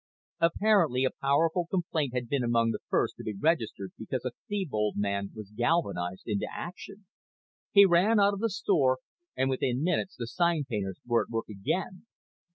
Apparently 0.39 1.05
a 1.05 1.11
powerful 1.21 1.67
complaint 1.67 2.11
had 2.15 2.27
been 2.27 2.43
among 2.43 2.71
the 2.71 2.79
first 2.89 3.17
to 3.17 3.23
be 3.23 3.35
registered 3.39 3.91
because 3.99 4.25
a 4.25 4.31
Thebold 4.49 4.95
man 4.97 5.29
was 5.35 5.51
galvanized 5.51 6.23
into 6.25 6.47
action. 6.51 7.05
He 7.71 7.85
ran 7.85 8.19
out 8.19 8.33
of 8.33 8.39
the 8.39 8.49
store 8.49 8.97
and 9.37 9.47
within 9.47 9.83
minutes 9.83 10.15
the 10.17 10.25
sign 10.25 10.63
painters 10.67 10.97
were 11.05 11.21
at 11.21 11.29
work 11.29 11.49
again. 11.49 12.07